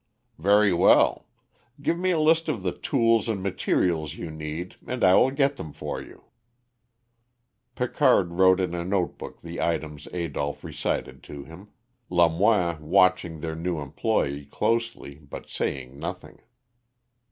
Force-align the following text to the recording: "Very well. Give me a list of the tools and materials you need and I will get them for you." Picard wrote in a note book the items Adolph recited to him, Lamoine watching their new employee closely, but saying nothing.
"Very 0.39 0.73
well. 0.73 1.27
Give 1.79 1.95
me 1.95 2.09
a 2.09 2.19
list 2.19 2.49
of 2.49 2.63
the 2.63 2.71
tools 2.71 3.29
and 3.29 3.43
materials 3.43 4.15
you 4.15 4.31
need 4.31 4.75
and 4.87 5.03
I 5.03 5.13
will 5.13 5.29
get 5.29 5.57
them 5.57 5.71
for 5.71 6.01
you." 6.01 6.23
Picard 7.75 8.31
wrote 8.31 8.59
in 8.59 8.73
a 8.73 8.83
note 8.83 9.19
book 9.19 9.43
the 9.43 9.61
items 9.61 10.07
Adolph 10.11 10.63
recited 10.63 11.21
to 11.25 11.43
him, 11.43 11.67
Lamoine 12.09 12.81
watching 12.81 13.41
their 13.41 13.55
new 13.55 13.79
employee 13.79 14.45
closely, 14.47 15.19
but 15.19 15.47
saying 15.47 15.99
nothing. 15.99 16.41